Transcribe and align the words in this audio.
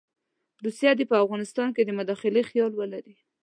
روسیه 0.65 0.91
دې 0.97 1.05
په 1.11 1.15
افغانستان 1.23 1.67
کې 1.75 1.81
د 1.85 1.89
مداخلې 1.99 2.41
خیال 2.49 2.71
ولري. 2.75 3.15